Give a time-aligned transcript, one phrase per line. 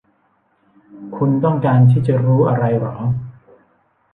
[1.15, 2.95] คุณต้องการที่จะรู้อะไรหรอ